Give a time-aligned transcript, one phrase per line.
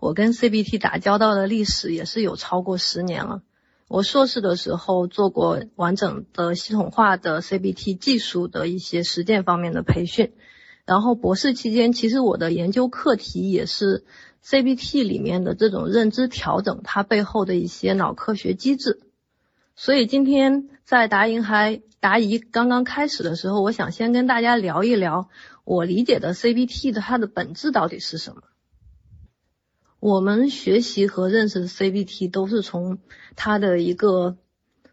[0.00, 3.42] 我跟 CBT 打交道的历史也是有超过十年了。
[3.86, 10.32] 我硕士的时候做过完整的系统化的 CBT 技术的一些实践方面的培训，
[10.86, 14.04] 然后博士期间，其实我的研究课题也是
[14.42, 19.00] CBT 里面的这种认知调整，它背后的一些脑科学机制。
[19.76, 25.28] 所以今天在答疑还答疑刚刚开始的时候，我想先跟大家聊一聊
[25.64, 28.42] 我理解的 CBT 的它的本质到底是什么。
[30.00, 32.98] 我们学习和认识 CBT 都是从
[33.36, 34.38] 它的一个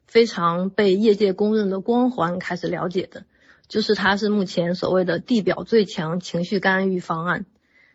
[0.06, 3.26] 非常被业界公认的光环开始了解的，
[3.70, 7.46] 就是它是目前所谓的地表最强情绪干预方案，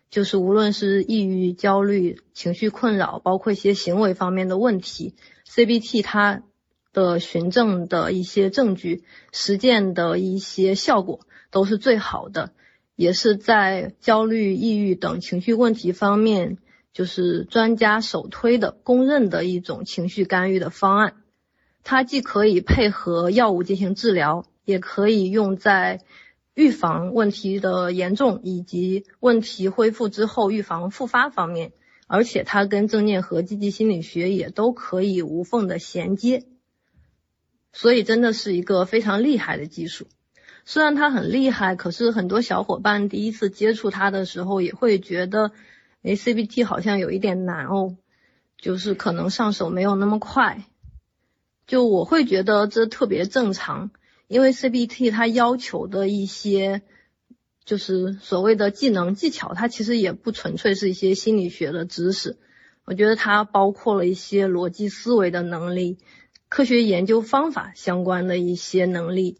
[0.08, 5.14] 就是无论是抑郁、焦虑、情绪困扰，包括一些行为方面的问题
[5.46, 6.42] ，CBT 它
[6.94, 11.20] 的循证的一些证据、实践的一些效果
[11.50, 12.52] 都是最好的，
[12.96, 16.56] 也是在焦虑、抑郁等情绪问题方面。
[16.92, 21.14] 就是专家首推的公认的一种情绪干预的方案，
[21.84, 26.02] 它既可以配合药物进行治疗，也可以用在
[26.54, 31.72] 预防问题的严重以及问题恢复之后预防复发方面，
[32.06, 36.44] 而且它跟正念和积极心理学也都可以无缝的衔接，
[37.72, 40.08] 所以真的是一个非常厉害的技术。
[40.66, 45.52] 虽然它很厉害，可是很多小伙伴第一次接触它的时候也会觉得。
[46.02, 47.96] 哎，CBT 好像有一点难哦，
[48.58, 50.64] 就是可能上手没有那么快。
[51.66, 53.90] 就我会觉得这特别正常，
[54.26, 56.82] 因为 CBT 它要求的一些
[57.64, 62.36] 就是所谓的技能技巧，它其实也不纯粹是一些心理学的知识。
[62.84, 65.98] 我觉得它包括了一些逻辑思维的能力、
[66.48, 69.38] 科学研究方法相关的一些能力，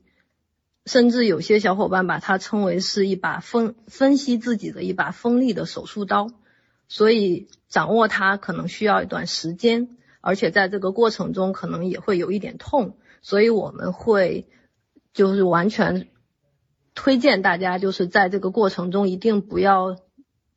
[0.86, 6.30] 甚至有些小伙伴把它称为是一把分分析自己的一把锋利的手术刀。
[6.92, 14.46] 所以掌握它可能需要一段时间，而且在这个过程中可能也会有一点痛，所以我们会
[15.14, 16.10] 就是完全
[16.94, 19.96] 推荐大家，就是在这个过程中一定不要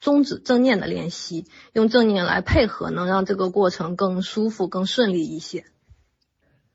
[0.02, 5.64] 终止正念的练习，用正念来配合，能让这个过程更舒服、更顺利一些。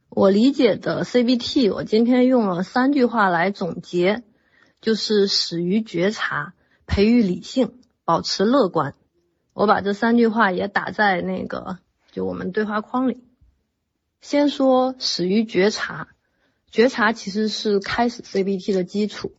[0.09, 4.23] 我理解的 CBT，我今天用了三句话来总结，
[4.81, 6.55] 就是始于觉察，
[6.87, 7.75] 培育理性，
[8.07, 8.95] 保持乐观。
[9.53, 11.79] 我把这三句话也打在那个
[12.13, 13.19] 就我们对话框里。
[14.21, 16.09] 先说始于觉察，
[16.71, 19.33] 觉察其实是开始 CBT 的基础。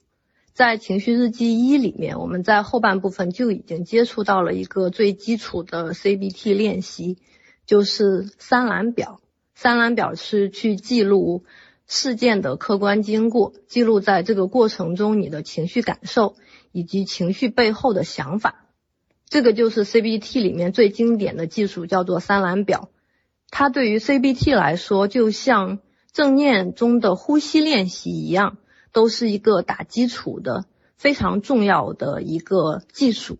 [0.53, 7.17] 在情绪日记一里面，我们在后半部分就已经接触到了一个最基础的 CBT 练习，
[7.65, 9.21] 就是三蓝表。
[9.55, 11.45] 三蓝表是去记录
[11.87, 16.35] 事件的客观经过，记录在这个过程中你的情绪感受
[16.71, 18.65] 以及情绪背后的想法。
[19.31, 22.89] 这个就是 CBT 里面最经典的技术，叫做三蓝表。
[23.49, 25.79] 它对于 CBT 来说，就像
[26.11, 28.57] 正念中的呼吸练习一样，
[28.91, 30.65] 都是一个打基础的
[30.97, 33.37] 非常重要的一个技术。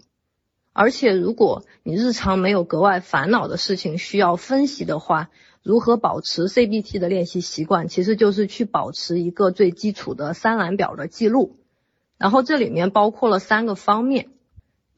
[0.72, 5.30] 而且，如果你日常没有格外烦恼的事情需要分析的话，
[5.62, 11.57] 如何保持 CBT 的练习习惯，其实就是去保持一个最基础的三蓝表的记录。
[12.18, 14.30] 然后这里面包括了三个方面。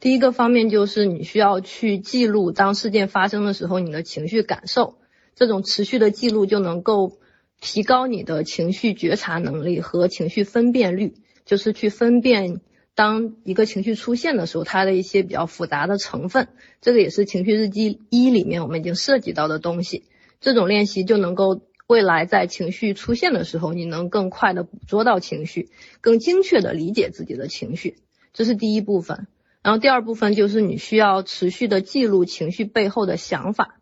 [0.03, 4.97] 第一个方面就是你需要去记录当事件发生的时候你的情绪感受，
[5.33, 7.19] 这种持续的记录就能够
[7.61, 11.13] 提高你的情绪觉察能力和情绪分辨率，
[11.45, 12.59] 就是去分辨
[12.95, 16.49] 当一个情绪出现的时候它的一些比较复杂的成分，
[16.81, 20.03] 这个也是情绪日记一里面我们已经涉及到的东西。
[20.41, 25.69] 这种练习就能够未来在情绪出现的时候，你能更快的捕捉到情绪，
[26.01, 27.95] 更精确的理解自己的情绪，
[28.33, 29.27] 这是第一部分。
[29.63, 33.79] 然后第二部分就是你需要持续的记录情绪背后的想法。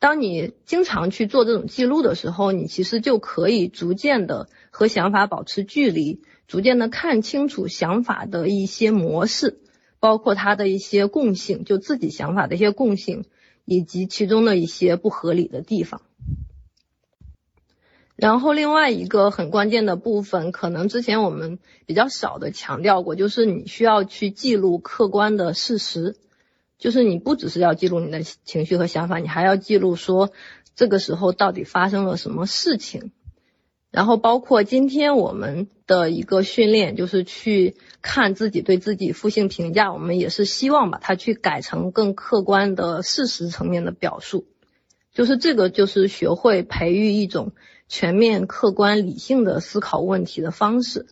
[0.00, 9.60] 当你经常去做这种记录的时候，你其实就可以逐渐的和想法保持距离，逐渐的看清楚想法的一些模式，
[9.98, 13.24] 包括它的一些共性，就自己想法的一些共性，
[13.64, 16.02] 以及其中的一些不合理的地方。
[18.20, 26.16] 然后另外一个很关键的部分，可能之前我们比较少的强调过，就是你需要去记录客观的事实，
[26.78, 30.32] 就是你不只是要记录你的情绪和想法，你还要记录说
[30.74, 33.12] 这个时候到底发生了什么事情。
[33.92, 44.44] 然后包括今天我们的一个训练，就是去看自己对自己负性评价，我们也是希望把它去改成更客观的事实层面的表述，
[45.14, 47.52] 就是这个就是学会培育一种。
[47.88, 51.06] 全面、客观、理性的思考问题的方式，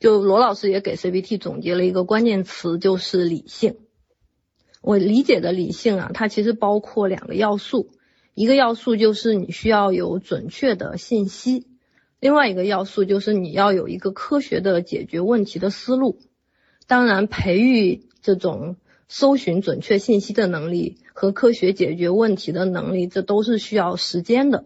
[0.00, 3.76] 就罗老师也给 CBT 总结了一个关键词，就是理性。
[4.82, 7.90] 我理解的理性啊，它其实包括两个要素，
[8.34, 11.66] 一个要素就是你需要有准确的信息，
[12.18, 16.18] 另外一个要素就是你要有一个科学的解决问题的思路。
[16.86, 18.76] 当然，培育这种
[19.06, 24.64] 搜寻准确信息的能力和科学解决问题的能力，这都是需要时间的。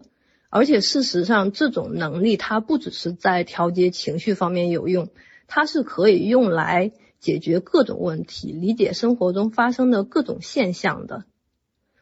[0.55, 5.09] 而且事实上，这种能力它不只是在调节情绪方面有用，
[5.47, 6.91] 它是可以用来。
[7.19, 11.25] 解决各种问题，理解生活中发生的各种现象的，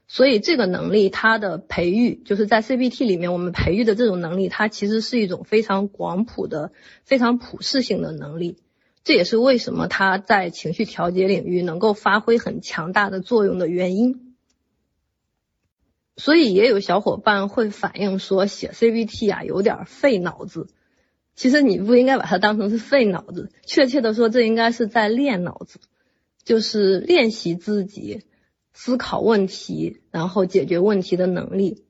[0.05, 6.73] 所以这个能力它的培育，就是在 CBT 里面我们培育的这种能力，它其实是一种非常广谱的、
[7.05, 8.57] 非常普适性的能力。
[9.05, 14.22] 这也是为什么它在情绪调节领域能够发挥很强大的作用的原因。
[16.15, 20.67] 所以也有小伙伴会反映说，写 CBT 啊有点费脑子。
[21.35, 25.79] 其实你不应该把它当成是费脑子，确切的说，这应该是在练脑子，
[26.43, 28.21] 就是练习自己
[28.73, 31.83] 思考问题，然后解决问题的能力。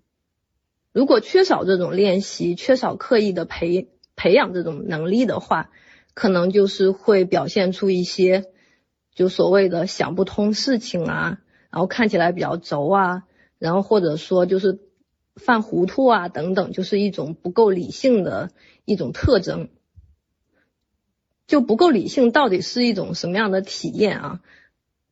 [0.93, 5.71] 如果缺少这种练习，缺少刻意的培培养这种能力的话，
[6.13, 8.45] 可能就是会表现出一些
[9.13, 11.39] 就所谓的想不通事情啊，
[11.69, 13.23] 然后看起来比较轴啊，
[13.63, 14.79] 然后或者说就是
[15.35, 18.51] 犯糊涂啊等等，就是一种不够理性的。
[18.85, 19.69] 一种特征
[21.47, 24.41] 就不够理性，到底是一种什么样的体验啊？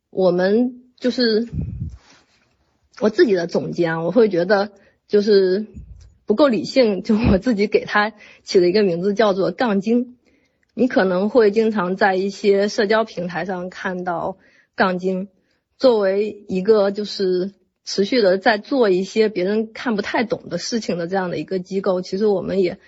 [0.09, 1.47] 我们就是
[2.99, 4.73] 我自己的总结啊，我会觉得
[5.07, 5.67] 就是
[6.25, 8.11] 不够理性，就我自己给他
[8.43, 10.17] 起了一个名字叫做“杠精”。
[10.75, 14.35] 你可能会经常在一些社交平台上看到
[14.75, 15.29] “杠精”
[15.79, 17.53] 作为一个就是
[17.83, 22.79] 持续的在做一些别人看不太懂的事情的这样的一个机构，其实我们也。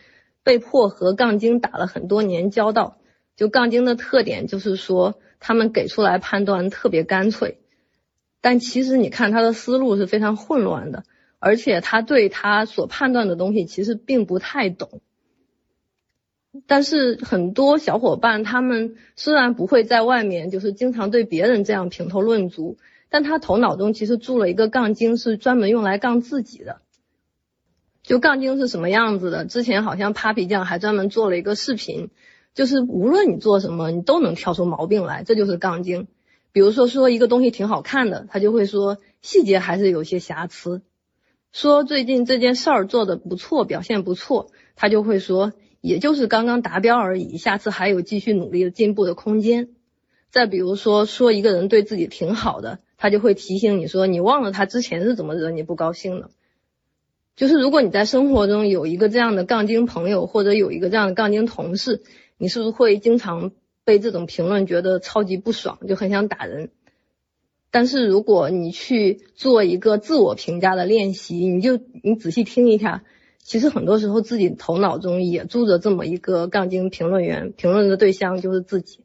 [0.46, 2.98] 被迫和杠精打了很多年交道，
[3.38, 7.60] 就杠精的特点就是说，他们给出来判断特别干脆，
[8.42, 11.06] 但其实你看他的思路是非常混乱的，
[11.40, 15.00] 而且他对他所判断的东西其实并不太懂。
[16.68, 22.78] 但是很多小伙伴他们虽然不会在外面就是经常对别人这样评头论足，
[23.14, 26.82] 但他头脑中其实住了一个杠精，是专门用来杠自己的。
[28.02, 29.46] 就杠精是什么样子的？
[29.46, 32.10] 之前好像 Papi 酱还专门做了一个视频，
[32.56, 36.08] 就是无论你做什么，你都能挑出毛病来，这就是杠精。
[36.54, 40.82] 比如说说一个东西挺好看的，他就会说细节还是有些瑕疵；
[41.52, 49.70] 说最近这件事儿做的不错，表现不错，他就会说也就是刚刚达标而已，下次还有继续努力的进步的空间。
[50.32, 56.30] 再比如说说一个人对自己挺好的，他就会提醒你说你忘了他之前是怎么惹你不高兴的。
[57.36, 62.02] 就是如果你在生活中有一个这样的杠精朋友，或者有一个这样的杠精同事，
[62.38, 63.52] 你是不是会经常
[63.84, 66.70] 被这种评论觉得超级不爽，就很想打人？
[67.72, 73.04] 但是如果你去做一个自我评价的练习，你就你仔细听一下，
[73.40, 79.02] 其实很多时候自己头脑中也住着这么一个杠精评论员，评论的对象就是自己，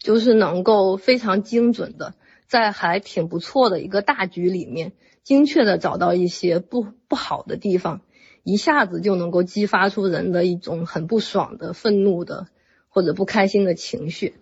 [0.00, 2.14] 就是能够非常精准的
[2.46, 4.92] 在还挺不错的一个大局里面。
[5.22, 8.02] 精确的找到一些不不好的地方，
[8.42, 12.48] 一下子就能够激发出人的一种很不爽的、愤怒的
[12.90, 14.34] 或者不开心的情绪。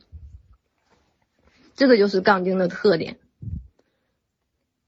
[1.76, 3.18] 这个就是杠精的特点。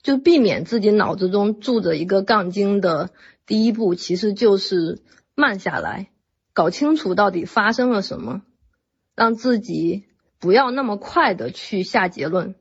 [0.03, 3.09] 就避免自己脑子中住着一个杠精的
[3.47, 5.01] 第一步，其实就是
[5.35, 6.11] 慢下来，
[6.53, 8.43] 搞清楚到底发生了什么，
[9.15, 10.05] 让自己
[10.41, 12.55] 不要那么快的去下结论，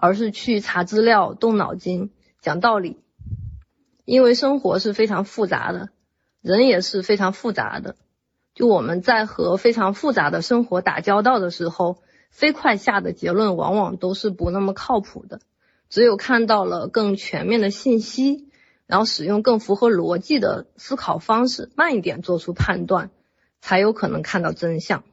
[0.00, 2.10] 而是去查资料、动脑筋。
[2.40, 2.98] 讲道理，
[4.06, 5.90] 因为生活是非常复杂的，
[6.40, 7.96] 人也是非常复杂的。
[8.54, 11.98] 就我们在和非常复杂的生活打交道的时候，
[12.30, 15.40] 飞快下的结论往往都是不那么靠谱的。
[15.90, 18.48] 只有看到了更全面的信息，
[18.86, 23.10] 然后使用更符合逻辑的思考方式，慢一点做出判断，
[23.60, 25.04] 才有可能看到真相。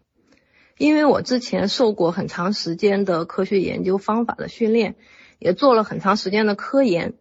[0.78, 4.96] 因为我之前受过很长时间的科学研究方法的训练。
[5.40, 7.14] 也做了很长时间的科研，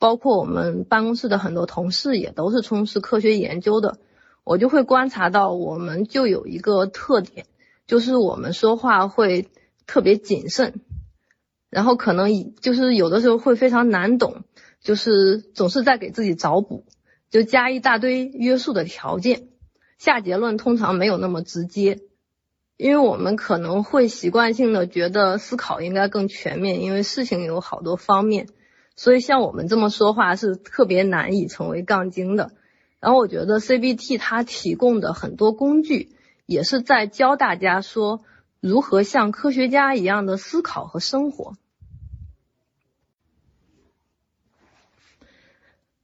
[0.00, 3.98] 包括我们办公室的很多同事也都是从事科学研究的。
[4.42, 7.46] 我就会观察到，我们就有一个特点，
[7.86, 9.50] 就是我们说话会
[9.86, 10.80] 特别谨慎，
[11.68, 14.42] 然后可能就是有的时候会非常难懂，
[14.82, 16.84] 就是总是在给自己找补，
[17.30, 19.46] 就加一大堆约束的条件，
[19.96, 22.00] 下结论通常没有那么直接。
[22.80, 28.48] 因为我们可能会习惯性的觉得思考应该更全面因为事情有好多方面。
[28.96, 32.52] 所以像我们这么说话是特别难以成为杠精的。
[32.98, 38.22] 然后我觉得 cbt 它提供的很多工具也是在教大家说
[38.60, 41.52] 如何像科学家一样的思考和生活。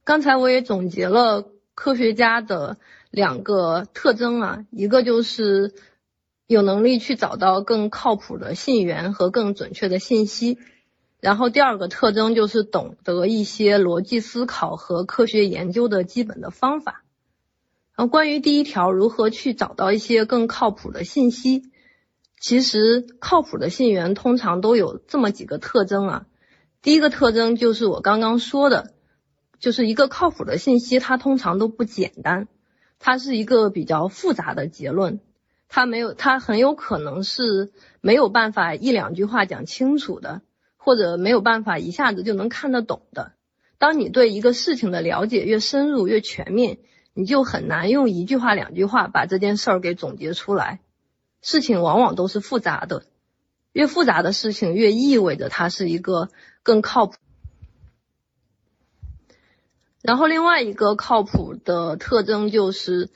[0.03, 2.77] 刚才我也总结了科学家的
[3.09, 5.73] 两个特征啊一个就是
[6.47, 10.57] 有能力去找到更靠谱的信源和更准确的信息，
[11.19, 17.03] 然后第二个特征就是懂得一些逻辑思考和科学研究的基本的方法。
[17.95, 21.63] 然后关于第一条，如何去找到一些更靠谱的信息，
[22.39, 26.25] 其实靠谱的信源通常都有这么几个特征啊。
[26.81, 28.93] 第一个特征就是我刚刚说的。
[29.59, 32.47] 就是一个靠谱的信息，它通常都不简单，
[32.99, 35.19] 它是一个比较复杂的结论，
[35.69, 37.71] 它没有，它很有可能是
[38.01, 40.41] 没有办法一两句话讲清楚的，
[40.77, 43.33] 或者没有办法一下子就能看得懂的。
[43.77, 46.79] 当你对一个事情的了解越深入越全面，
[47.13, 50.79] 你就很难用一句话两句话把这件事儿给总结出来。
[51.41, 53.03] 事情往往都是复杂的，
[53.71, 56.29] 越复杂的事情越意味着它是一个
[56.63, 57.17] 更靠谱。
[60.01, 63.09] 然后另外一个靠谱的特征就是，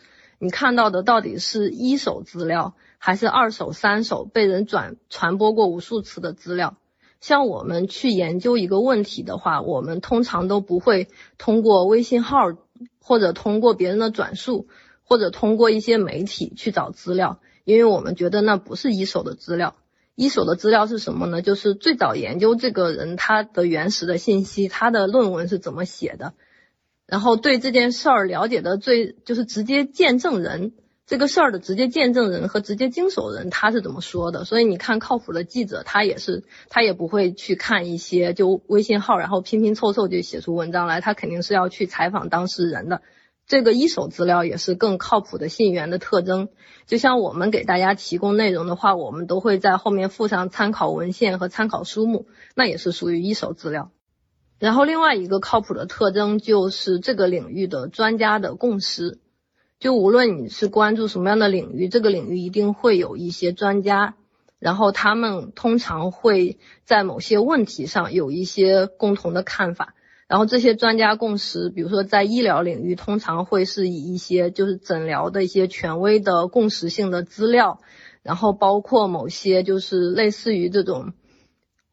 [0.43, 6.77] 你看到的到底是一手资料，还是二手、三手被人转传播过无数次的资料。
[7.19, 12.38] 像我们去研究一个问题的话，我们通常都不会通过微信号，
[13.00, 14.67] 或者通过别人的转述，
[15.03, 19.75] 或者通过一些媒体去找资料，因为我们觉得那不是一手的资料。
[20.15, 21.43] 一手的资料是什么呢？
[21.43, 26.33] 就是最早研究这个人他的原始的信息，他的论文是怎么写的。
[27.12, 30.72] 然后对这件事儿了解的最就是直接见证人
[31.06, 34.46] 这个事儿的直接见证人和直接经手人他是怎么说的？
[34.46, 43.01] 所以你看靠谱的记者他也是他也不会去看一些就微信号然后拼拼凑凑就写出文章来，他肯定是要去采访当事人的。
[43.46, 46.48] 这个一手资料也是更靠谱的信源的特征。
[46.86, 53.91] 就像我们给大家提供内容的话，我们都会在后面附上参考文献和参考书目，那也是属于一手资料。
[54.62, 59.18] 然后另外一个靠谱的特征就是这个领域的专家的共识，
[59.80, 64.13] 就无论你是关注什么样的领域，这个领域一定会有一些专家，
[64.60, 69.96] 然后他们通常会在某些问题上有一些共同的看法，
[70.27, 77.82] 然后这些专家共识，比如说在医疗领域，通常会是以一些就是诊疗的一些权威的共识性的资料，
[78.22, 81.13] 然后包括某些就是类似于这种。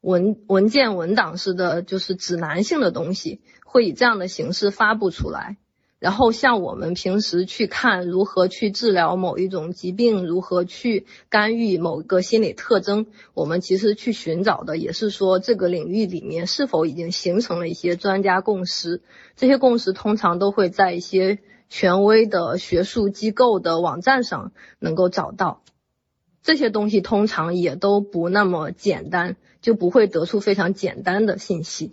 [0.09, 5.59] 文文件文档式的就是指南性的东西，会以这样的形式发布出来。
[5.99, 19.03] 然后像我们平时去看如何去治疗某一种疾病，如何去干预某个心理特征，我们其实去寻找的也是说这个领域里面是否已经形成了一些专家共识。
[19.37, 25.63] 这些共识通常都会在一些权威的学术机构的网站上能够找到。
[26.41, 29.37] 这些东西通常也都不那么简单，
[29.69, 31.93] 就不会得出非常简单的信息。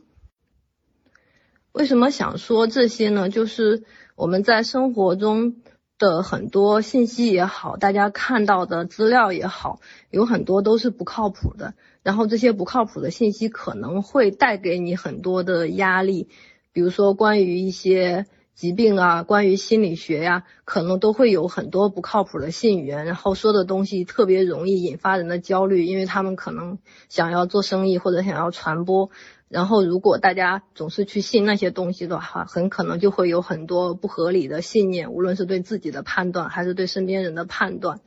[1.73, 3.27] 为什么想说这些呢？
[3.27, 3.83] 就是
[4.15, 5.57] 我们在生活中
[5.99, 11.73] 的很多信息也好，大家看到的资料也好，有很多都是不靠谱的。
[12.01, 16.29] 然后这些不靠谱的信息可能会带给你很多的压力，
[16.71, 18.25] 比如说关于一些。
[18.55, 29.09] 疾病啊，关于心理学呀，可能都会有很多不靠谱的信源，然后说的东西特别容易引发人的焦虑，因为他们可能想要做生意或者想要传播，
[29.49, 37.99] 然后如果大家总是去信那些东西的话，很可能就会有很多不合理的信念，无论是对自己的判断还是对身边人的判断，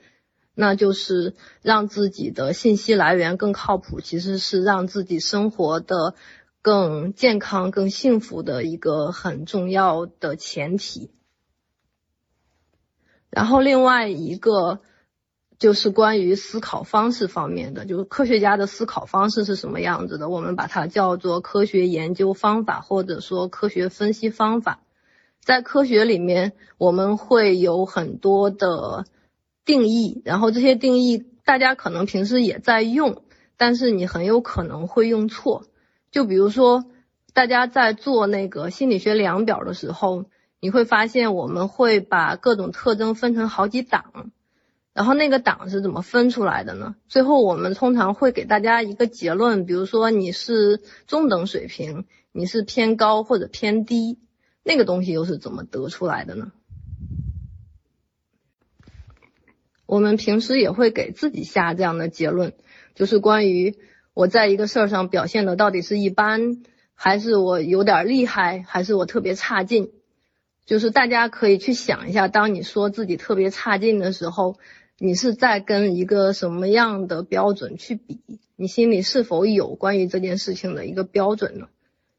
[0.54, 6.14] 那就是让自己的信息来源更靠谱，其实是让自己生活的。
[6.62, 11.10] 更健康、更幸福的一个很重要的前提。
[13.30, 14.80] 然后另外一个
[15.58, 20.28] 就是关于思考方式方面的，就是科学家的思考方式是什么样子的？
[20.28, 24.80] 我们把它叫做科学研究方法，或者说科学分析方法。
[25.40, 29.06] 在科学里面，我们会有很多的
[29.64, 33.22] 定义，然后这些定义大家可能平时也在用，
[33.56, 35.67] 但是你很有可能会用错。
[36.10, 36.86] 就比如说，
[37.34, 40.24] 大家在做那个心理学量表的时候，
[40.58, 44.32] 你会发现我们会把各种特征分成好几档，
[44.94, 46.96] 然后那个档是怎么分出来的呢？
[47.08, 54.18] 最后我们通常会给大家一个结论，比如说你是中等水平，你是偏高或者偏低，
[54.62, 56.52] 那个东西又是怎么得出来的呢？
[59.84, 62.54] 我们平时也会给自己下这样的结论，
[62.94, 63.76] 就是关于。
[64.18, 66.60] 我在一个事儿上表现的到底是一般，
[66.96, 69.92] 还是我有点厉害，还是我特别差劲？
[70.66, 74.56] 就是大家可以去想一下，当你说自己特别差劲的时候，
[74.98, 78.18] 你是在跟一个什么样的标准去比？
[78.56, 81.68] 你心里是否有关于这件事情的一个标准呢？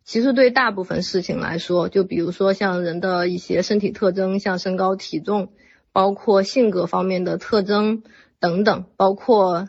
[0.05, 5.49] 其实对大部分事情来说，就比如说像人的一些身体特征，像身高体重，
[5.91, 8.03] 包括性格方面的特征
[8.39, 9.67] 等等，包括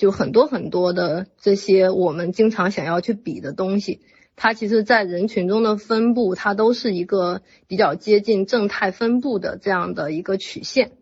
[0.00, 4.00] 就很多很多的这些我们经常想要去比的东西。
[4.34, 10.92] 它其实，在人群中的分布，它都是一个比较接近正态分布的这样的一个曲线。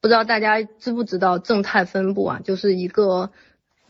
[0.00, 2.40] 不知道大家知不知道正态分布啊？
[2.42, 3.30] 就是一个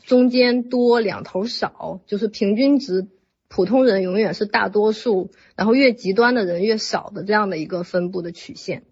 [0.02, 3.06] 中间多两头少，就是平均值，
[3.46, 8.82] 普通人永远是大多数，然后越极端的人越少的这样的一个分布的曲线。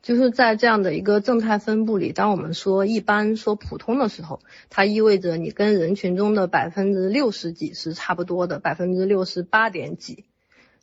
[0.00, 4.40] 就是在这样的一个正态分布里，当我们说一般说普通的时候，
[4.70, 10.24] 它意味着你跟人群中的百分之六十几是差不多的，百分之六十八点几。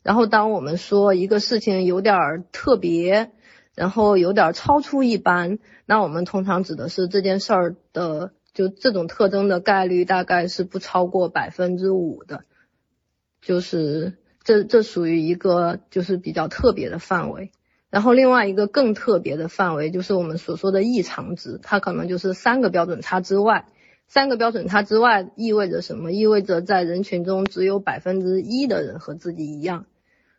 [0.02, 3.32] 然后当我们说一个事情有点特别，
[3.74, 12.44] 然后有点超出一般，那我们通常指的是这件事儿的就这种特征的概率大概是不超过百分之五的，
[13.40, 17.50] 就是这这属于一个就是比较特别的范围。
[17.90, 23.66] 然后另外一个更特别的范围就是我们所说的异常值，它可能就是三个标准差之外。
[24.08, 26.12] 三个标准差之外意味着什么？
[26.12, 29.86] 意味着在人群中只有百分之一的人和自己一样。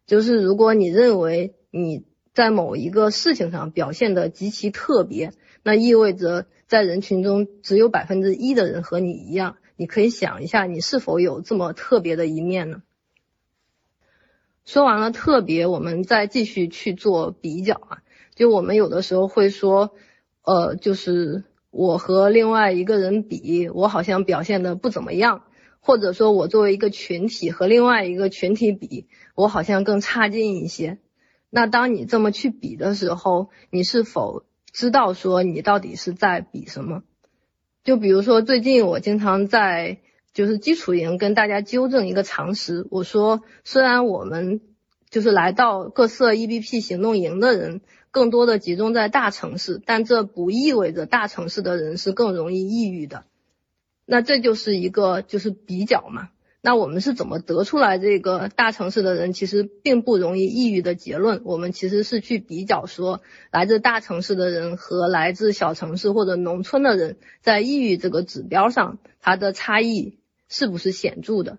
[0.06, 9.58] 就是如果你认为你在某一个事情上表现的极其特别，那意味着在人群中只有百分之一的人和你一样。
[9.76, 12.84] 你可以想一下，你是否有这么特别的一面呢？
[14.68, 18.04] 说完了特别，我们再继续去做比较啊。
[18.36, 19.94] 就我们有的时候会说，
[20.44, 25.44] 呃，就是我和另外一个人比，我好像表现的不怎么样，
[25.80, 30.98] 或者说我作为一个群体和另外一个群体比，我好像更差劲一些。
[31.50, 34.44] 那当你这么去比的时候，你是否
[34.74, 37.04] 知道说你到底是在比什么？
[37.86, 40.00] 就比如说最近我经常在。
[40.38, 44.62] 就是基础营跟大家纠正一个常识，我说虽然我们
[45.10, 53.24] 就是来到各色 EBP 行动营的人更多的集中在大城市，但这不意味着大城市的人是更容易抑郁的。
[54.06, 56.30] 那这就是一个就是比较嘛。
[56.62, 61.42] 那我们是怎么得出来这个大城市的人其实并不容易抑郁的结论？
[61.46, 70.20] 我们其实是去比较说来自大城市的人和来自小城市或者农村的人在抑郁这个指标上它的差异。
[70.50, 71.58] 是不是显著的？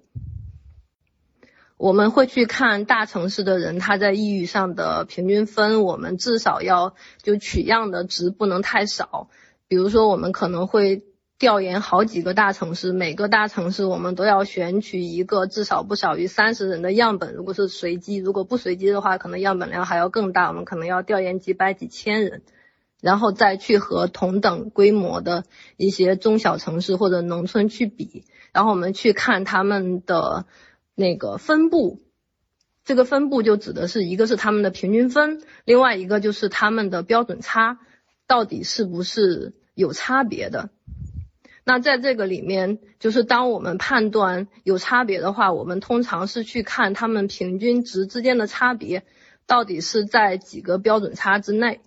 [1.76, 9.30] 我们会去看大城市的人他在抑郁上的平均分，我们至少要就取样的值不能太少。
[9.68, 11.04] 比如说，我们可能会
[11.38, 17.34] 调研好几个大城市，每个大城市我们都要选取一个至少不少于三十人的样本。
[17.34, 22.42] 如果是随机，如果不随机的话，可能样本量还要更大，我们可能要调研几百几千人。
[23.00, 25.44] 然后再去和同等规模的
[25.76, 30.46] 一些中小城市或者农村去比，然后我们去看他们的
[30.94, 32.00] 那个分布，
[32.84, 37.78] 这个分布就指的是一个是他们的平均分，另外一个就是他们的标准差
[38.26, 40.70] 到底是不是有差别的。
[41.64, 49.04] 那在这个里面，就是当我们判断有差别的话，我们通常是去看他们平均值之间的差别
[49.46, 51.82] 到底是在几个标准差之内。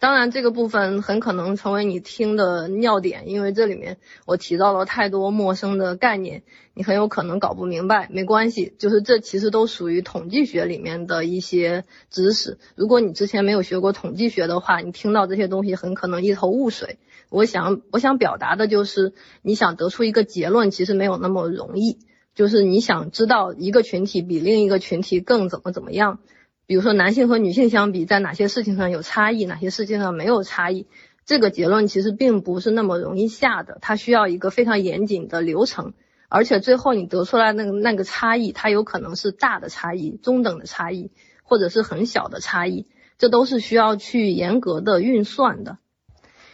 [0.00, 8.08] 当然，这个部分很可能成为你听的尿点，因为这里面我提到了太多陌生的概念，你很有可能搞不明白。
[8.12, 12.58] 没关系，就是这其实都属于统计学里面的一些知识。
[12.76, 16.98] 如果你之前没有学过统计学的话，你听到这些东西很可能一头雾水。
[17.28, 21.98] 我想，我想表达的就是，你想得出一个结论，其实没有那么容易。
[22.36, 26.20] 就是你想知道一个群体比另一个群体更怎么怎么样。
[26.68, 30.86] 比如说男性和女性相比，在哪些事情上有差异，哪些事情上没有差异，
[31.24, 35.94] 这个结论其实并不是那么容易下的，它需要一个非常严谨的流程，
[36.28, 41.10] 而且最后你得出来那个那个差异，它有可能是大的差异、中等的差异，
[41.42, 45.78] 或者是很小的差异，这都是需要去严格的运算的。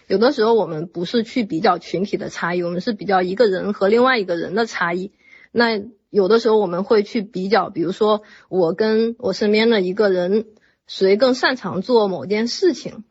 [0.07, 5.11] 有的时候我们不是去比较群体的差异，我们是比较一个人和另外一个人的差异，
[5.55, 5.83] 那。
[6.15, 10.47] 有的时候我们会去比较，比如说我跟我身边的一个人，
[10.87, 13.03] 谁更擅长做某件事情。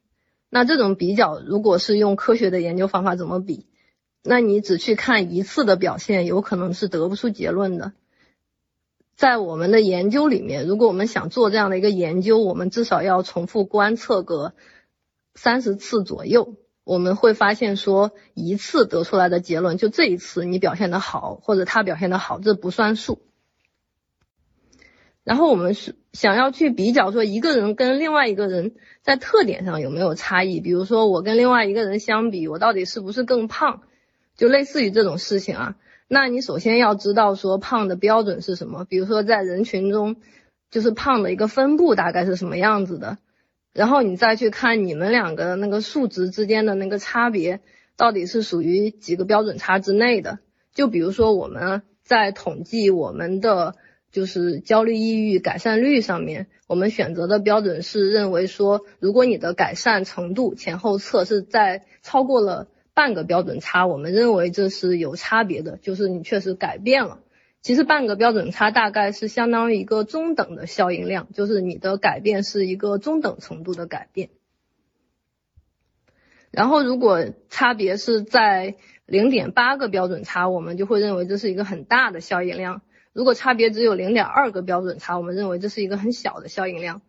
[0.49, 3.65] 那这种比较，如果是用科学的研究方法怎么比？
[4.23, 7.91] 那你只去看一次的表现，有可能是得不出结论的。
[9.17, 14.53] 在我们的研究里面，如果我们想做这样的一个研究，我们至少要重复观测个
[15.35, 16.55] 三十次左右。
[16.83, 23.19] 我们会发现说，一次得出来的结论，就这一次你表现的好，或者他表现的好，这不算数。
[25.23, 30.59] 然后我们是想要去比较说，一个人跟另外一个人在特点上有没有差异。
[30.59, 33.83] 比如说，我跟另外一个人相比，我到底是不是更胖？
[34.35, 35.75] 就类似于这种事情啊。
[36.09, 40.17] 那你首先要知道说胖的标准是什么，比如说在人群中，
[40.69, 43.17] 就是胖的一个分布大概是什么样子的，
[43.73, 47.59] 然后你再去看你们两个那个数值之间的那个差别
[47.97, 50.39] 到底是属于几个标准差之内的。
[50.73, 53.75] 就比如说我们在统计我们的
[54.11, 62.67] 就是焦虑抑郁改善率上面，我们选择的标准是认为说，如果你的改善程度前后测是在超过了。
[62.95, 67.17] 半个标准差，我们认为这是有差别的，就是你确实改变了。
[67.63, 74.29] 其实半个标准差大概是相当于一个中等的效应量，就是你的改变是一个中等程度的改变。
[76.51, 82.81] 然后如果差别是在零点八个标准差，我们就会认为这是一个很大的效应量。
[83.13, 87.01] 如果差别只有零点二个标准差，我们认为这是一个很小的效应量。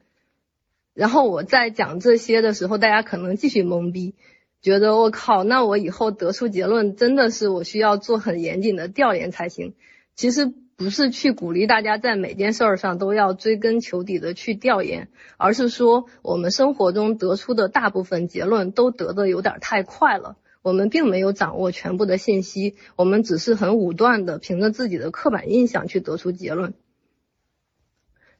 [0.95, 4.14] 然后我在讲这些的时候，大家可能继续懵逼。
[4.62, 9.75] 觉得我靠，那我以后得出结论真的是我需要做很严谨的调研才行。
[10.16, 10.46] 其实
[10.77, 26.74] 不是去鼓励大家在每件事儿上都要追根求底的去调研，而是说我们生活中得出的大部分结论都得的有点太快了，我们并没有掌握全部的信息，我们只是很武断的凭着自己的刻板印象去得出结论。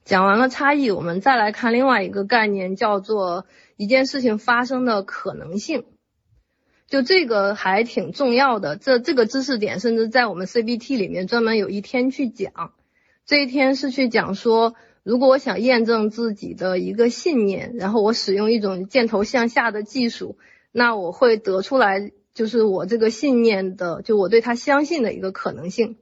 [0.03, 5.85] 讲完了差异，我们再来看另外一个概念，叫做一件事情发生的可能性。
[6.87, 12.73] 就这个还挺重要的，这这个知识点甚至在我们 CBT 里面专门有一天去讲，
[13.25, 20.37] 这一天是去讲说，如果我想验证自己的一个信念，然后我使用一种箭头向下的技术，
[20.71, 25.97] 那我会得出来就是我这个信念的，就我对它相信的一个可能性。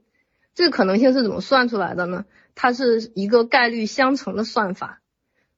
[0.54, 2.26] 这个可能性是怎么算出来的呢？
[2.54, 5.00] 它是一个概率相乘的算法。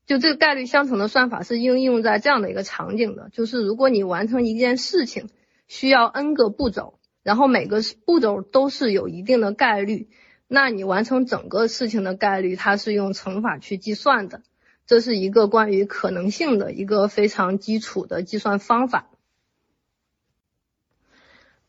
[0.07, 5.29] 就这个概率相乘的算法是应用在这样的一个场景的，就是如果你完成一件事情
[5.66, 10.09] 需要 n 个步骤，然后每个步骤都是有一定的概率，
[10.47, 14.42] 那你完成整个事情的概率它是用乘法去计算的，
[14.87, 19.09] 这是一个关于可能性的一个非常基础的计算方法。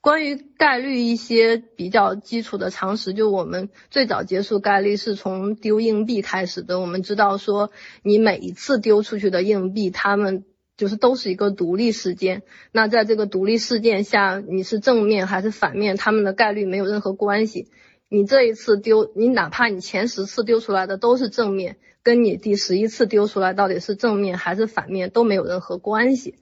[0.08, 6.80] 关于概率一些比较基础的常识，就我们最早接触概率是从丢硬币开始的。
[6.80, 7.72] 我们知道说，
[8.04, 10.46] 你每一次丢出去的硬币，它们
[10.78, 12.44] 就是都是一个独立事件。
[12.72, 17.68] 那在这个独立事件下，你是正面还是反面，它们的概率没有任何关系。
[18.08, 26.36] 你这一次丢，你哪怕你前十次丢出来的都是正面，跟你第十一次丢出来到底是正面还是反面都没有任何关系。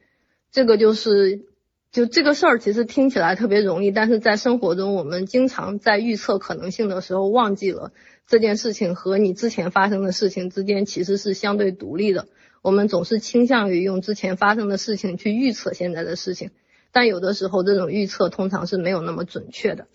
[0.52, 1.48] 这个就是。
[1.96, 7.94] 就这个事儿，其实听起来特别容易，但是在生活中，我们经常在预测可能性的时候，忘记了
[8.28, 12.28] 这件事情和你之前发生的事情之间其实是相对独立的。
[12.62, 16.52] 我们总是倾向于用之前发生的事情去预测现在的事情，
[16.92, 19.88] 但有的时候这种预测通常是没有那么准确的。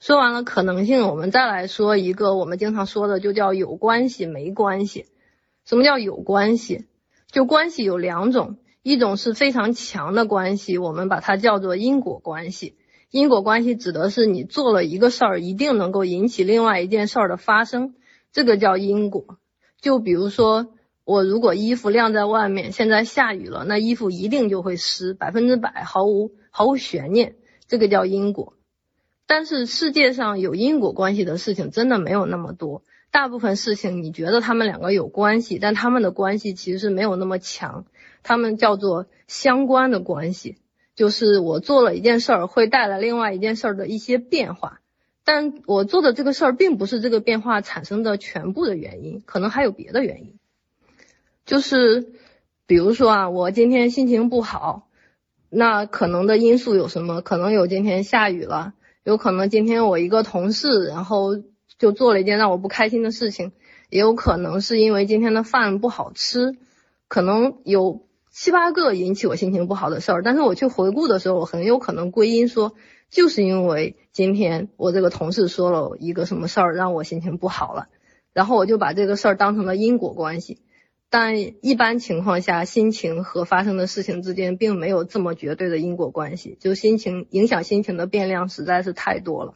[0.00, 5.04] 说完了可能性，我们再来说一个我们经常说的，就叫有关系没关系。
[5.66, 6.86] 什么叫有关系？
[7.30, 8.56] 就关系有两种。
[8.86, 12.76] 一种是非常强的关系，我们把它叫做因果关系。
[13.10, 17.96] 因果关系指的是你做了一个事儿，一定能够引起另外一件事儿的发生，
[18.30, 19.38] 这个叫因果。
[19.80, 20.68] 就比如说，
[21.02, 27.34] 我如果衣服晾在外面，现在下雨了，那衣服一定就会湿，百分之百，毫无毫无悬念，
[27.66, 28.54] 这个叫因果。
[29.26, 37.84] 但是世界上有因果关系的事情真的没有那么多，大部分事情你觉得他们两个有关系，但他们的关系其实是没有那么强。
[38.26, 40.56] 他们叫做相关的关系，
[40.96, 44.80] 就是我做了一件事儿，会带来另外一件事儿的一些变化，
[45.24, 50.40] 但我做的这个事儿并不是这个变化产生的全部的原因，可能还有别的原因。
[51.44, 52.14] 就是
[52.66, 54.88] 比如说啊，我今天心情不好，
[55.48, 57.20] 那可能的因素有什么？
[57.20, 61.40] 可能有今天下雨了，有可能今天我一个同事然后
[61.78, 63.52] 就做了一件让我不开心的事情，
[63.88, 66.56] 也有可能是因为今天的饭不好吃，
[67.06, 68.04] 可能有。
[68.38, 72.74] 七八个引起我心情不好的事儿，但是我去回顾的时候，我很有可能归因说，
[73.08, 77.88] 就是因为今天我这个同事说了一个什么事儿，让我心情不好了，
[78.34, 80.60] 然后我就把这个事儿当成了因果关系。
[81.08, 89.54] 但一般情况下，心情和发生的事情之间并没有这么绝对的因果关系，就心情影响心情的变量实在是太多了。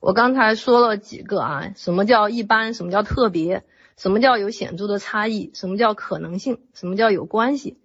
[0.00, 3.62] 我刚才说了几个啊，什么叫一般，什么叫特别，
[3.96, 7.76] 什么叫有显著的差异，什么叫可能性，什么叫有关系。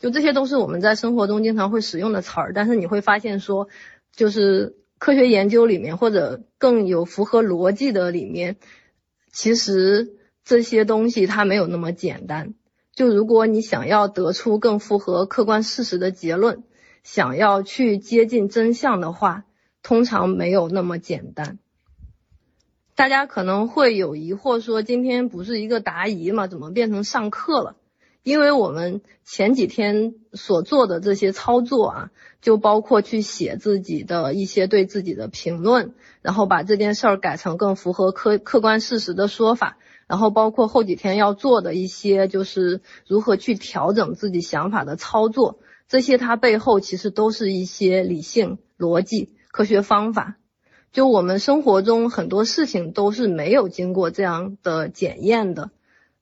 [0.00, 3.68] 就这些都是我们在生活中经常会使用的词儿，但是你会发现说，
[4.16, 8.56] 就是科学研究里面或者更有符合逻辑的里面，
[9.30, 12.54] 其实这些东西它没有那么简单。
[12.92, 16.64] 就如果你想要得出更符合客观事实的结论，
[17.02, 19.44] 想要去接近真相的话，
[19.82, 21.58] 通常没有那么简单。
[22.94, 26.46] 大家可能会有疑惑，说今天不是一个答疑吗？
[26.46, 27.76] 怎么变成上课了？
[28.22, 32.10] 因为我们前几天所做的这些操作啊，
[32.42, 50.36] 就包括去写自己的一些对自己的评论，然后把这件事儿改成更符合客客观事实的说法，然后包括后几天要做的一些就是如何去调整自己想法的操作，这些它背后其实都是一些理性、逻辑、科学方法。
[50.92, 55.70] 就我们生活中很多事情都是没有经过这样的检验的，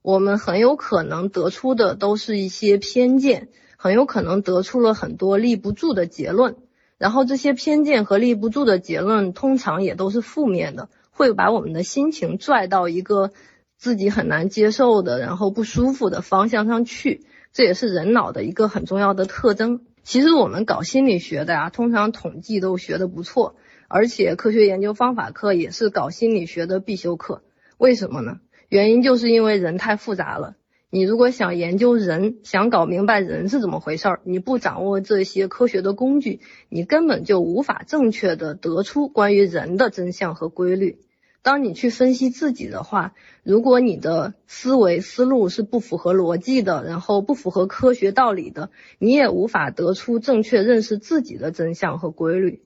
[0.08, 6.56] 我们很有可能得出的都是一些偏见，很有可能得出了很多立不住的结论，
[6.96, 13.32] 然后这些偏见和立不住的结论通常也都是负面的，会把我们的心情拽到一个
[13.76, 19.82] 自己很难接受的，然后不舒服的方向上去，这也是人脑的一个很重要的特征。
[20.04, 23.56] 其实我们搞心理学的呀，通常统计都学得不错。
[23.88, 27.42] 而且科学研究方法课也是搞心理学的必修课，
[27.76, 28.38] 为什么呢？
[28.68, 30.56] 原因就是因为人太复杂了。
[30.90, 40.98] 你如果想研究人，想搞明白人是怎么回事儿，你不掌握这些科学的工具，你根本就无法正确的得出关于人的真相和规律。
[41.40, 52.62] 当你去分析自己的话，如果你的思维思路是不符合逻辑的，然后不符合科学道理的，你也无法得出正确认识自己的真相和规律。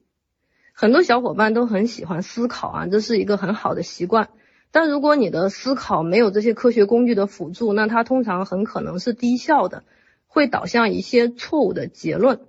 [0.72, 4.30] 很多小伙伴都很喜欢思考啊，这是一个很好的习惯。
[4.72, 9.84] 但如果你的思考没有这些科学工具的辅助，那它通常很可能是低效的，
[10.26, 12.40] 会导向一些错误的结论。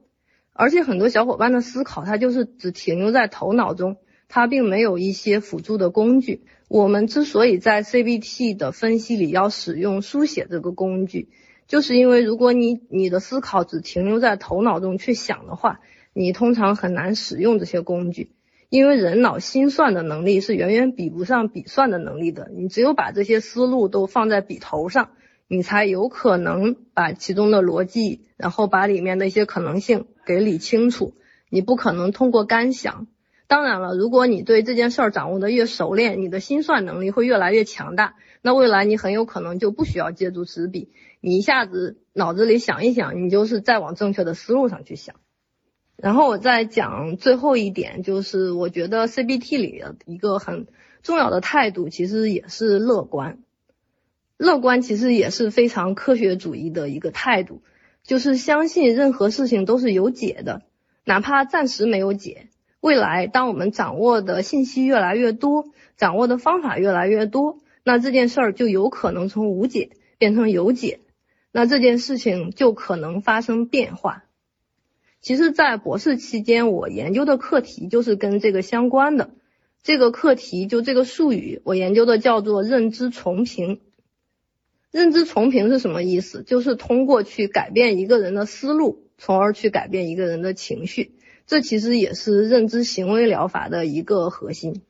[0.54, 3.98] 而且很多小伙伴的思考，它就是只停留在头脑中，
[4.30, 6.46] 它并没有一些辅助的工具。
[6.70, 11.30] 我们之所以在 CBT 的分析里要使用书写这个工具，
[11.68, 15.82] 就是因为如果你你的思考只停留在头脑中去想的话，
[16.14, 18.32] 你通常很难使用这些工具，
[18.74, 22.50] 因为人脑心算的能力是远远比不上笔算的能力的。
[22.56, 25.12] 你只有把这些思路都放在笔头上，
[25.48, 31.14] 你才有可能把其中的逻辑，然后把里面的一些可能性给理清楚。
[31.52, 33.06] 你不可能通过干想。
[33.46, 38.16] 当然了，如果你对这件事儿掌握的越熟练，你的心算能力会越来越强大。
[38.42, 40.90] 那未来你很有可能就不需要借助纸笔，
[41.22, 45.18] 你一下子脑子里想一想，你就是再往正确的思路上去想。
[46.04, 50.68] 然后我再讲最后一点，就是我觉得 CBT 里的一个很
[51.02, 53.38] 重要的态度，其实也是乐观。
[54.36, 57.62] 乐观其实也是非常科学主义的一个态度，
[58.04, 60.64] 就是相信任何事情都是有解的，
[61.06, 62.50] 哪怕暂时没有解，
[62.82, 71.00] 未来当我们掌握的信息越来越多，掌握的方法越来越多，那这件事儿就有可能从无解变成有解，
[71.54, 74.26] 那这件事情就可能发生变化。
[75.24, 79.30] 其实，在博士期间，我研究的课题就是跟这个相关的。
[79.82, 83.80] 这个课题就这个术语，我研究的叫做认知重评。
[84.92, 86.44] 认知重评是什么意思？
[86.44, 91.16] 就是通过去改变一个人的思路，从而去改变一个人的情绪。
[91.48, 94.82] 这其实也是认知行为疗法的一个核心。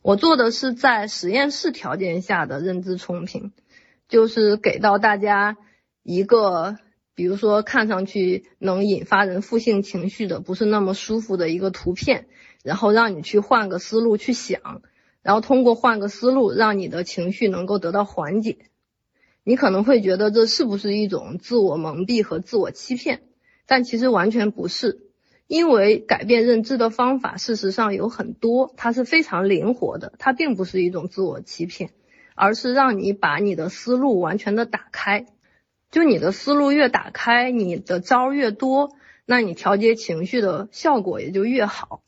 [0.00, 3.52] 我做的是在实验室条件下的认知重评，
[4.08, 5.58] 就是给到大家
[6.02, 6.78] 一个。
[7.18, 12.28] 比如说，看上去能引发人负性情绪的，不是那么舒服的一个图片，
[12.62, 14.82] 然后让你去换个思路去想，
[15.20, 18.58] 然后通过换个思路，让你的情绪能够得到缓解。
[19.42, 23.22] 你可能会觉得这是不是一种自我蒙蔽和自我欺骗？
[23.66, 25.00] 但其实完全不是，
[25.48, 31.90] 因为改变认知的方法事实上有很多，它是非常灵活的，它并不是一种自我欺骗，
[32.36, 35.26] 而是让你把你的思路完全的打开。
[35.90, 38.90] 就你的思路越打开，你的招越多，
[39.24, 42.02] 那你调节情绪的效果也就越好。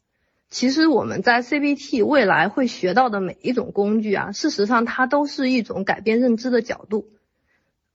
[0.50, 7.08] 其实我们在 CBT 未来会学到的每一种工具啊，事实上它都是一种改变认知的角度。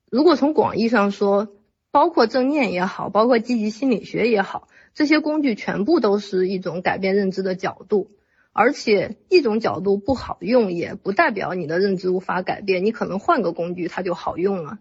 [0.09, 1.49] 如果从广义上说，
[1.91, 8.11] 包括正念也好，包括积极心理学也好，这些工具全部都是一种改变认知的角度。
[8.53, 14.79] 而且一种角度不好用，也不代表你的认知无法改变，你可能换个工具它就好用了。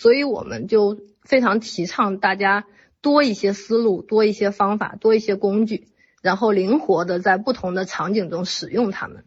[0.00, 2.64] 所以我们就非常提倡大家
[3.02, 5.88] 多一些思路，多一些方法，多一些工具，
[6.22, 9.24] 然后灵活的在不同的场景中使用它们。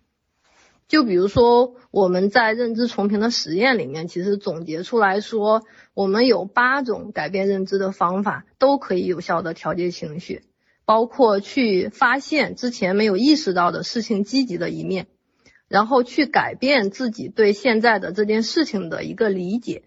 [0.88, 5.62] 就比如说我们在认知重评的实验里面，其实总结出来说，
[5.93, 10.41] 我们有八种改变认知的方法都可以有效的调节情绪，
[10.86, 15.05] 包括去发现之前没有意识到的事情积极的一面，
[15.67, 19.83] 然后去改变自己对现在的这件事情的一个理解。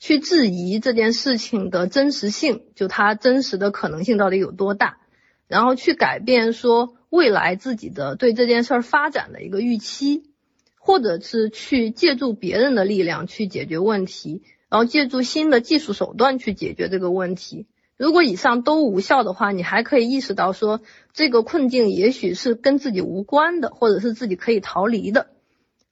[0.00, 4.96] 去质疑这件事情的真实性，就它真实的可能性到底有多大，
[5.46, 10.22] 然后去改变说未来自己的对这件事儿发展的一个预期，
[10.78, 17.66] 或者是去借助别人的力量去解决问题，然后借助新的技术手段去解决这个问题。
[17.98, 20.80] 如果以上都无效的话，你还可以意识到说
[21.12, 25.26] 这个困境也许是跟自己无关的，或者是自己可以逃离的。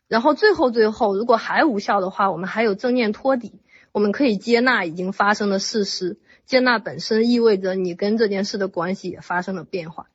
[0.09, 3.61] 然后最后最后，如果还无效的话，我们还有正念托底，
[3.93, 10.09] 我们可以接纳已经发生的事实，接纳本身意味着你跟这件事的关系也发生了变化。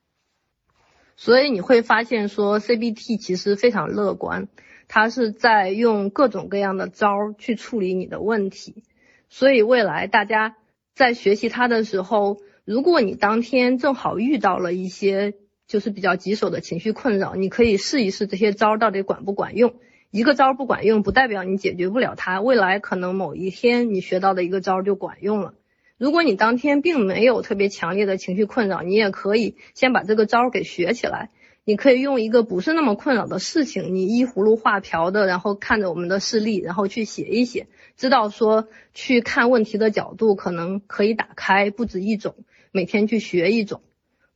[1.16, 4.48] 所以你会发现说 CBT 其实非常乐观，
[4.88, 8.82] 它是在用各种各样的招去处理你的问题。
[9.28, 10.56] 所以未来大家。
[10.96, 15.34] 在学习它的时候，如果你当天正好遇到了一些
[15.66, 19.74] 就是比较棘手的情绪困扰，你可以试一试这些招到底管不管用。
[20.14, 22.40] 一个招不管用，不代表你解决不了它。
[22.40, 25.54] 未来可能某一天你学到的一个招就管用了。
[25.98, 31.30] 如果你当天并没有特别强烈的情绪困扰，你也可以先把这个招给学起来。
[31.64, 42.36] 你可以用一个不是那么困扰的事情，你依葫芦画瓢的，然后看着我们的事例，然后去写一写，知道说去看问题的角度可能可以打开不止一种，
[42.70, 43.82] 每天去学一种。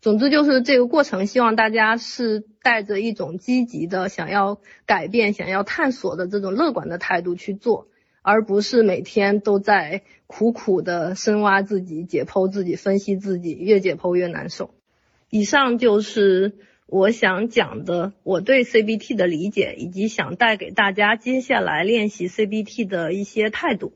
[0.00, 7.88] 总之就是这个过程，希望大家是带着一种积极的想要改变、想要探索的这种乐观的态度去做，
[8.22, 14.74] 而不是每天都在苦苦的深挖自己、解剖自己、分析自己，越解剖越难受。
[15.30, 16.54] 以上就是。
[16.90, 23.92] 我想讲的，我对 CBT 的理解，以及想带给大家接下来练习 CBT 的一些态度。